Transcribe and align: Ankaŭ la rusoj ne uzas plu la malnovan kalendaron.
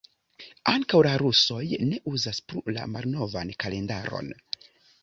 Ankaŭ 0.71 1.01
la 1.07 1.11
rusoj 1.23 1.61
ne 1.91 2.01
uzas 2.15 2.43
plu 2.49 2.65
la 2.79 2.89
malnovan 2.95 3.57
kalendaron. 3.67 4.35